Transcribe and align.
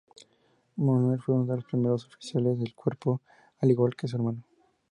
Manuel 0.77 1.21
fue 1.21 1.35
uno 1.35 1.45
de 1.45 1.57
los 1.57 1.65
primeros 1.65 2.07
oficiales 2.07 2.57
del 2.57 2.73
cuerpo, 2.73 3.21
al 3.59 3.69
igual 3.69 3.95
que 3.95 4.07
su 4.07 4.15
hermano. 4.15 4.41